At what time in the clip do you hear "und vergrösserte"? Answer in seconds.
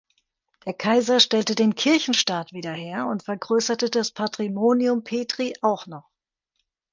3.05-3.91